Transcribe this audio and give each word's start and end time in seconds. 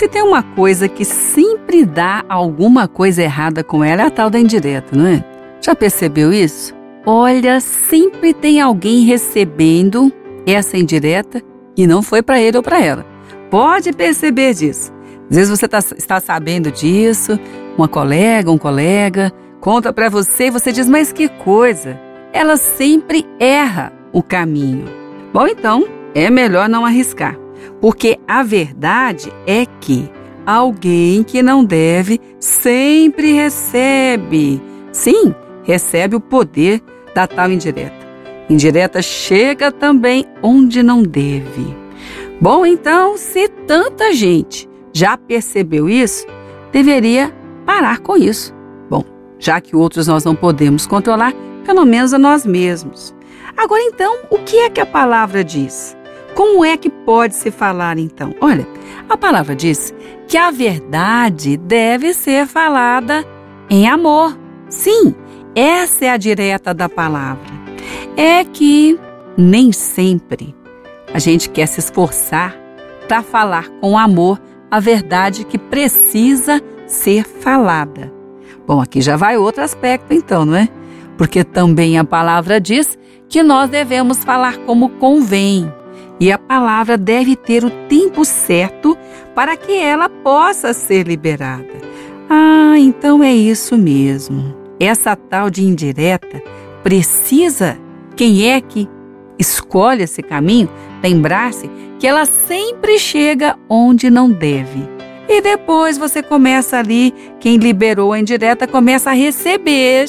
Se 0.00 0.08
tem 0.08 0.22
uma 0.22 0.42
coisa 0.42 0.88
que 0.88 1.04
sempre 1.04 1.84
dá 1.84 2.24
alguma 2.26 2.88
coisa 2.88 3.22
errada 3.22 3.62
com 3.62 3.84
ela, 3.84 4.00
é 4.00 4.06
a 4.06 4.10
tal 4.10 4.30
da 4.30 4.40
indireta, 4.40 4.96
não 4.96 5.06
é? 5.06 5.22
Já 5.60 5.74
percebeu 5.74 6.32
isso? 6.32 6.74
Olha, 7.04 7.60
sempre 7.60 8.32
tem 8.32 8.62
alguém 8.62 9.04
recebendo 9.04 10.10
essa 10.46 10.78
indireta 10.78 11.42
e 11.76 11.86
não 11.86 12.00
foi 12.00 12.22
para 12.22 12.40
ele 12.40 12.56
ou 12.56 12.62
para 12.62 12.82
ela. 12.82 13.04
Pode 13.50 13.92
perceber 13.92 14.54
disso. 14.54 14.90
Às 15.28 15.36
vezes 15.36 15.50
você 15.50 15.68
tá, 15.68 15.80
está 15.80 16.18
sabendo 16.18 16.72
disso, 16.72 17.38
uma 17.76 17.86
colega, 17.86 18.50
um 18.50 18.56
colega, 18.56 19.30
conta 19.60 19.92
para 19.92 20.08
você 20.08 20.46
e 20.46 20.50
você 20.50 20.72
diz, 20.72 20.88
mas 20.88 21.12
que 21.12 21.28
coisa, 21.28 22.00
ela 22.32 22.56
sempre 22.56 23.26
erra 23.38 23.92
o 24.14 24.22
caminho. 24.22 24.86
Bom, 25.30 25.46
então, 25.46 25.86
é 26.14 26.30
melhor 26.30 26.70
não 26.70 26.86
arriscar, 26.86 27.38
porque 27.80 28.18
a 28.26 28.42
verdade 28.42 29.32
é 29.46 29.66
que 29.80 30.10
alguém 30.46 31.22
que 31.22 31.42
não 31.42 31.64
deve 31.64 32.20
sempre 32.38 33.32
recebe. 33.32 34.60
Sim, 34.92 35.34
recebe 35.62 36.16
o 36.16 36.20
poder 36.20 36.82
da 37.14 37.26
tal 37.26 37.50
indireta. 37.50 38.00
Indireta 38.48 39.00
chega 39.00 39.70
também 39.70 40.26
onde 40.42 40.82
não 40.82 41.02
deve. 41.02 41.76
Bom, 42.40 42.64
então, 42.66 43.16
se 43.16 43.48
tanta 43.48 44.12
gente 44.12 44.68
já 44.92 45.16
percebeu 45.16 45.88
isso, 45.88 46.26
deveria 46.72 47.32
parar 47.64 48.00
com 48.00 48.16
isso. 48.16 48.54
Bom, 48.88 49.04
já 49.38 49.60
que 49.60 49.76
outros 49.76 50.06
nós 50.06 50.24
não 50.24 50.34
podemos 50.34 50.86
controlar, 50.86 51.32
pelo 51.64 51.84
menos 51.84 52.12
a 52.12 52.18
nós 52.18 52.44
mesmos. 52.44 53.14
Agora, 53.56 53.82
então, 53.82 54.20
o 54.30 54.38
que 54.38 54.56
é 54.58 54.70
que 54.70 54.80
a 54.80 54.86
palavra 54.86 55.44
diz? 55.44 55.96
Como 56.34 56.64
é 56.64 56.76
que 56.76 56.88
pode 56.88 57.34
se 57.34 57.50
falar 57.50 57.98
então? 57.98 58.34
Olha, 58.40 58.66
a 59.08 59.16
palavra 59.16 59.54
diz 59.54 59.94
que 60.28 60.36
a 60.36 60.50
verdade 60.50 61.56
deve 61.56 62.14
ser 62.14 62.46
falada 62.46 63.24
em 63.68 63.88
amor. 63.88 64.38
Sim, 64.68 65.14
essa 65.54 66.04
é 66.04 66.10
a 66.10 66.16
direta 66.16 66.72
da 66.72 66.88
palavra. 66.88 67.50
É 68.16 68.44
que 68.44 68.98
nem 69.36 69.72
sempre 69.72 70.54
a 71.12 71.18
gente 71.18 71.48
quer 71.48 71.66
se 71.66 71.80
esforçar 71.80 72.56
para 73.08 73.22
falar 73.22 73.68
com 73.80 73.98
amor 73.98 74.40
a 74.70 74.78
verdade 74.78 75.44
que 75.44 75.58
precisa 75.58 76.62
ser 76.86 77.24
falada. 77.24 78.12
Bom, 78.66 78.80
aqui 78.80 79.00
já 79.00 79.16
vai 79.16 79.36
outro 79.36 79.64
aspecto 79.64 80.14
então, 80.14 80.44
não 80.44 80.54
é? 80.54 80.68
Porque 81.18 81.42
também 81.42 81.98
a 81.98 82.04
palavra 82.04 82.60
diz 82.60 82.96
que 83.28 83.42
nós 83.42 83.68
devemos 83.68 84.22
falar 84.22 84.58
como 84.58 84.90
convém. 84.90 85.72
E 86.20 86.30
a 86.30 86.36
palavra 86.36 86.98
deve 86.98 87.34
ter 87.34 87.64
o 87.64 87.70
tempo 87.88 88.24
certo 88.26 88.96
para 89.34 89.56
que 89.56 89.72
ela 89.72 90.08
possa 90.08 90.74
ser 90.74 91.08
liberada. 91.08 91.80
Ah, 92.28 92.74
então 92.78 93.24
é 93.24 93.32
isso 93.32 93.76
mesmo. 93.78 94.54
Essa 94.78 95.16
tal 95.16 95.48
de 95.48 95.64
indireta 95.64 96.42
precisa, 96.82 97.78
quem 98.14 98.50
é 98.50 98.60
que 98.60 98.86
escolhe 99.38 100.02
esse 100.02 100.22
caminho, 100.22 100.68
lembrar-se 101.02 101.70
que 101.98 102.06
ela 102.06 102.26
sempre 102.26 102.98
chega 102.98 103.56
onde 103.68 104.10
não 104.10 104.30
deve. 104.30 104.86
E 105.28 105.40
depois 105.40 105.96
você 105.96 106.22
começa 106.22 106.78
ali, 106.78 107.14
quem 107.38 107.56
liberou 107.56 108.12
a 108.12 108.18
indireta 108.18 108.66
começa 108.66 109.10
a 109.10 109.14
receber 109.14 110.06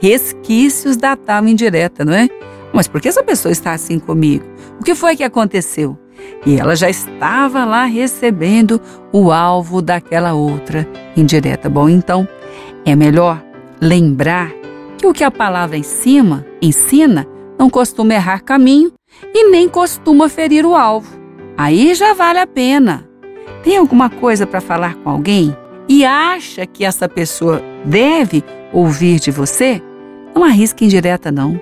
resquícios 0.00 0.96
da 0.96 1.16
tal 1.16 1.46
indireta, 1.46 2.04
não 2.04 2.12
é? 2.12 2.28
Mas 2.76 2.86
por 2.86 3.00
que 3.00 3.08
essa 3.08 3.24
pessoa 3.24 3.50
está 3.50 3.72
assim 3.72 3.98
comigo? 3.98 4.44
O 4.78 4.84
que 4.84 4.94
foi 4.94 5.16
que 5.16 5.24
aconteceu? 5.24 5.98
E 6.44 6.60
ela 6.60 6.76
já 6.76 6.90
estava 6.90 7.64
lá 7.64 7.86
recebendo 7.86 8.78
o 9.10 9.32
alvo 9.32 9.80
daquela 9.80 10.34
outra 10.34 10.86
indireta. 11.16 11.70
Bom, 11.70 11.88
então 11.88 12.28
é 12.84 12.94
melhor 12.94 13.42
lembrar 13.80 14.52
que 14.98 15.06
o 15.06 15.14
que 15.14 15.24
a 15.24 15.30
palavra 15.30 15.78
ensina, 15.78 16.46
ensina 16.60 17.26
não 17.58 17.70
costuma 17.70 18.12
errar 18.12 18.42
caminho 18.42 18.92
e 19.34 19.48
nem 19.48 19.70
costuma 19.70 20.28
ferir 20.28 20.66
o 20.66 20.76
alvo. 20.76 21.18
Aí 21.56 21.94
já 21.94 22.12
vale 22.12 22.40
a 22.40 22.46
pena. 22.46 23.08
Tem 23.64 23.78
alguma 23.78 24.10
coisa 24.10 24.46
para 24.46 24.60
falar 24.60 24.96
com 24.96 25.08
alguém 25.08 25.56
e 25.88 26.04
acha 26.04 26.66
que 26.66 26.84
essa 26.84 27.08
pessoa 27.08 27.62
deve 27.86 28.44
ouvir 28.70 29.18
de 29.18 29.30
você? 29.30 29.82
Não 30.34 30.44
arrisque 30.44 30.84
indireta, 30.84 31.32
não. 31.32 31.58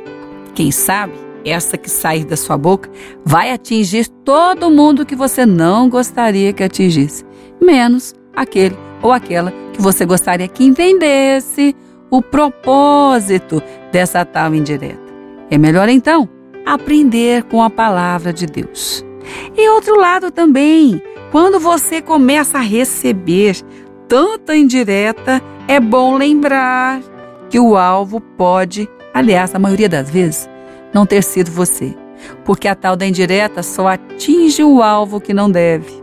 Quem 0.55 0.71
sabe 0.71 1.13
essa 1.45 1.77
que 1.77 1.91
sair 1.91 2.25
da 2.25 2.37
sua 2.37 2.57
boca 2.57 2.89
vai 3.25 3.51
atingir 3.51 4.09
todo 4.25 4.71
mundo 4.71 5.05
que 5.05 5.17
você 5.17 5.45
não 5.45 5.89
gostaria 5.89 6.53
que 6.53 6.63
atingisse, 6.63 7.25
menos 7.61 8.15
aquele 8.35 8.77
ou 9.03 9.13
aquela 9.13 9.53
que 9.73 9.83
você 9.83 10.07
gostaria 10.07 10.49
que 10.49 10.65
entendesse 10.65 11.77
o 12.11 12.23
propósito 12.23 13.63
dessa 13.93 14.25
tal 14.25 14.55
indireta. 14.55 15.03
É 15.51 15.59
melhor 15.59 15.89
então 15.89 16.29
aprender 16.65 17.43
com 17.45 17.63
a 17.63 17.69
palavra 17.69 18.33
de 18.33 18.47
Deus. 18.47 19.05
E 19.57 19.69
outro 19.69 19.99
lado 19.99 20.31
também, 20.31 21.03
quando 21.31 21.59
você 21.59 22.01
começa 22.01 22.59
a 22.59 22.63
receber 22.63 23.57
tanta 24.09 24.57
indireta, 24.57 25.43
é 25.67 25.81
bom 25.81 26.17
lembrar 26.17 27.01
que 27.51 27.59
o 27.59 27.77
alvo 27.77 28.21
pode, 28.21 28.89
aliás, 29.15 29.55
a 29.55 29.59
maioria 29.59 29.89
das 29.89 30.11
vezes, 30.11 30.51
não 30.93 31.07
ter 31.07 31.23
sido 31.23 31.51
você, 31.51 31.95
porque 32.45 32.69
a 32.69 32.75
tal 32.75 32.97
da 32.97 33.07
indireta 33.07 33.63
só 33.63 33.89
atinge 33.89 34.63
o 34.63 34.83
alvo 34.83 35.21
que 35.21 35.33
não 35.33 35.51
deve. 35.51 36.03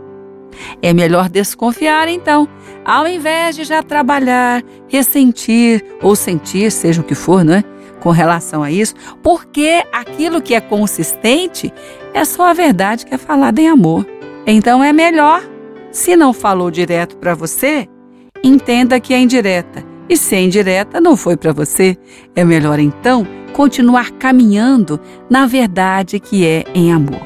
É 0.80 0.92
melhor 0.92 1.28
desconfiar 1.28 2.08
então, 2.08 2.48
ao 2.84 3.06
invés 3.06 3.56
de 3.56 3.64
já 3.64 3.82
trabalhar, 3.82 4.62
ressentir 4.88 5.84
ou 6.02 6.16
sentir, 6.16 6.70
seja 6.70 7.00
o 7.00 7.04
que 7.04 7.14
for, 7.14 7.44
não 7.44 7.54
é? 7.54 7.64
Com 8.00 8.10
relação 8.10 8.62
a 8.62 8.70
isso, 8.70 8.94
porque 9.22 9.82
aquilo 9.92 10.42
que 10.42 10.54
é 10.54 10.60
consistente 10.60 11.72
é 12.12 12.24
só 12.24 12.50
a 12.50 12.52
verdade 12.52 13.06
que 13.06 13.14
é 13.14 13.18
falada 13.18 13.60
em 13.60 13.68
amor. 13.68 14.04
Então 14.46 14.82
é 14.82 14.92
melhor, 14.92 15.42
se 15.92 16.16
não 16.16 16.32
falou 16.32 16.70
direto 16.70 17.16
para 17.16 17.34
você, 17.34 17.88
entenda 18.42 18.98
que 18.98 19.14
é 19.14 19.20
indireta. 19.20 19.91
E 20.08 20.16
se 20.16 20.34
é 20.34 20.42
indireta, 20.42 21.00
não 21.00 21.16
foi 21.16 21.36
para 21.36 21.52
você. 21.52 21.96
É 22.34 22.44
melhor 22.44 22.78
então 22.78 23.26
continuar 23.52 24.10
caminhando 24.12 24.98
na 25.28 25.46
verdade 25.46 26.18
que 26.18 26.46
é 26.46 26.64
em 26.74 26.92
amor. 26.92 27.22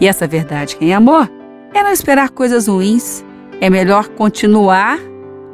E 0.00 0.06
essa 0.06 0.26
verdade 0.26 0.76
que 0.76 0.84
é 0.84 0.88
em 0.88 0.94
amor 0.94 1.30
é 1.74 1.82
não 1.82 1.90
esperar 1.90 2.30
coisas 2.30 2.66
ruins. 2.68 3.24
É 3.60 3.70
melhor 3.70 4.08
continuar 4.08 4.98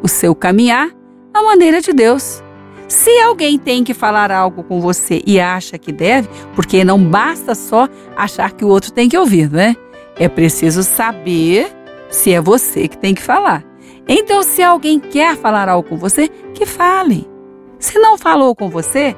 o 0.03 0.09
seu 0.09 0.35
caminhar 0.35 0.91
na 1.33 1.43
maneira 1.43 1.81
de 1.81 1.93
Deus. 1.93 2.43
Se 2.89 3.11
alguém 3.21 3.59
tem 3.59 3.85
que 3.85 3.93
falar 3.93 4.33
algo 4.33 4.63
com 4.63 4.81
você 4.81 5.23
e 5.27 5.39
acha 5.39 5.77
que 5.77 5.93
deve, 5.93 6.27
porque 6.55 6.83
não 6.85 6.99
basta 6.99 7.55
só 7.55 7.87
achar 8.17 8.53
que 8.53 8.65
o 8.65 8.69
outro 8.69 8.91
tem 8.93 9.11
que 9.11 9.19
ouvir, 9.19 9.51
né? 9.51 9.77
É 10.17 10.27
preciso 10.27 10.83
saber 10.83 11.71
se 12.11 12.33
é 12.33 12.41
você 12.41 12.89
que 12.89 12.97
tem 12.97 13.15
que 13.15 13.23
falar. 13.23 13.68
Então, 14.09 14.43
se 14.43 14.63
alguém 14.63 14.99
quer 14.99 15.37
falar 15.37 15.69
algo 15.69 15.87
com 15.87 15.97
você, 15.97 16.29
que 16.55 16.65
fale. 16.65 17.29
Se 17.79 17.99
não 17.99 18.17
falou 18.17 18.57
com 18.57 18.71
você, 18.71 19.15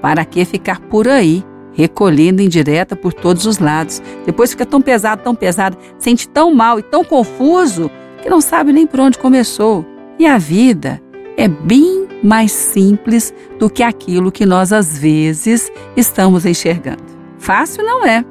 para 0.00 0.24
que 0.24 0.44
ficar 0.44 0.80
por 0.80 1.06
aí, 1.06 1.44
recolhendo 1.72 2.42
indireta 2.42 2.96
por 2.96 3.12
todos 3.12 3.46
os 3.46 3.58
lados? 3.58 4.02
Depois 4.26 4.50
fica 4.50 4.66
tão 4.66 4.82
pesado, 4.82 5.22
tão 5.22 5.34
pesado, 5.34 5.78
sente 5.96 6.28
tão 6.28 6.52
mal 6.52 6.78
e 6.78 6.82
tão 6.82 7.04
confuso 7.04 7.90
que 8.20 8.28
não 8.28 8.40
sabe 8.40 8.72
nem 8.72 8.86
por 8.86 9.00
onde 9.00 9.16
começou. 9.16 9.86
E 10.18 10.26
a 10.26 10.38
vida 10.38 11.00
é 11.36 11.46
bem 11.46 12.08
mais 12.22 12.52
simples 12.52 13.32
do 13.58 13.70
que 13.70 13.82
aquilo 13.82 14.32
que 14.32 14.44
nós 14.44 14.72
às 14.72 14.98
vezes 14.98 15.70
estamos 15.96 16.44
enxergando. 16.44 17.02
Fácil 17.38 17.84
não 17.84 18.04
é, 18.04 18.24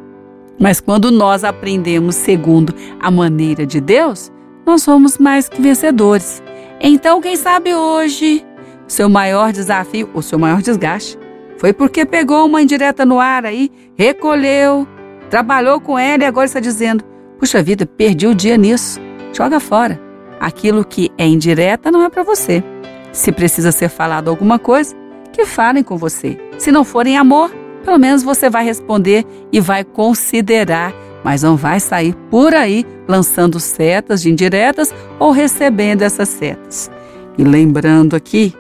mas 0.60 0.80
quando 0.80 1.10
nós 1.10 1.44
aprendemos 1.44 2.16
segundo 2.16 2.74
a 3.00 3.10
maneira 3.10 3.66
de 3.66 3.82
Deus, 3.82 4.32
nós 4.66 4.84
somos 4.84 5.18
mais 5.18 5.48
que 5.50 5.62
vencedores. 5.62 6.42
Então, 6.80 7.22
quem 7.22 7.36
sabe 7.36 7.76
hoje, 7.76 8.46
seu 8.88 9.10
maior 9.10 9.52
desafio, 9.52 10.10
ou 10.14 10.22
seu 10.22 10.40
maior 10.40 10.62
desgaste, 10.62 11.18
foi 11.58 11.74
porque 11.74 12.06
pegou 12.06 12.46
uma 12.48 12.62
indireta 12.62 13.06
no 13.06 13.20
ar 13.20 13.46
aí, 13.46 13.72
recolheu, 13.96 14.88
trabalhou 15.30 15.80
com 15.80 15.98
ela 15.98 16.24
e 16.24 16.26
agora 16.26 16.46
está 16.46 16.60
dizendo: 16.60 17.04
puxa 17.40 17.62
vida, 17.62 17.86
perdi 17.86 18.28
o 18.28 18.36
dia 18.36 18.58
nisso. 18.58 19.00
Joga 19.34 19.60
fora. 19.60 20.00
Aquilo 20.40 20.84
que 20.84 21.12
é 21.18 21.26
indireta 21.28 21.92
não 21.92 22.04
é 22.04 22.10
para 22.10 22.24
você. 22.24 22.64
Se 23.12 23.32
precisa 23.32 23.72
ser 23.72 23.90
falado 23.90 24.30
alguma 24.30 24.58
coisa, 24.58 24.96
que 25.32 25.46
falem 25.46 25.84
com 25.84 25.98
você. 25.98 26.38
Se 26.58 26.72
não 26.72 26.84
forem 26.84 27.18
amor, 27.18 27.52
pelo 27.84 27.98
menos 27.98 28.24
você 28.24 28.50
vai 28.50 28.64
responder 28.64 29.26
e 29.52 29.60
vai 29.60 29.84
considerar, 29.84 30.94
mas 31.24 31.44
não 31.44 31.56
vai 31.56 31.80
sair 31.80 32.16
por 32.30 32.54
aí 32.54 32.86
lançando 33.08 33.60
setas 33.60 34.22
de 34.22 34.30
indiretas 34.30 34.94
ou 35.20 35.32
recebendo 35.32 36.02
essas 36.02 36.30
setas. 36.30 36.90
E 37.38 37.44
lembrando 37.44 38.16
aqui, 38.16 38.54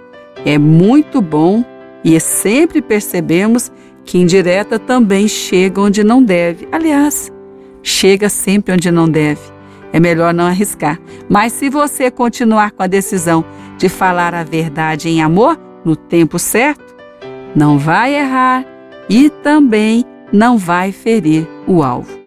é 0.45 0.57
muito 0.57 1.21
bom 1.21 1.63
e 2.03 2.19
sempre 2.19 2.81
percebemos 2.81 3.71
que 4.03 4.17
indireta 4.17 4.79
também 4.79 5.27
chega 5.27 5.81
onde 5.81 6.03
não 6.03 6.23
deve. 6.23 6.67
Aliás, 6.71 7.31
chega 7.83 8.29
sempre 8.29 8.73
onde 8.73 8.91
não 8.91 9.07
deve. 9.07 9.41
é 9.93 9.99
melhor 9.99 10.33
não 10.33 10.45
arriscar. 10.45 10.97
Mas 11.27 11.51
se 11.51 11.69
você 11.69 12.09
continuar 12.09 12.71
com 12.71 12.81
a 12.81 12.87
decisão 12.87 13.43
de 13.77 13.89
falar 13.89 14.33
a 14.33 14.43
verdade 14.43 15.09
em 15.09 15.21
amor, 15.21 15.59
no 15.83 15.95
tempo 15.97 16.39
certo, 16.39 16.95
não 17.53 17.77
vai 17.77 18.15
errar 18.15 18.65
e 19.09 19.29
também 19.29 20.05
não 20.31 20.57
vai 20.57 20.91
ferir 20.93 21.45
o 21.67 21.83
alvo. 21.83 22.19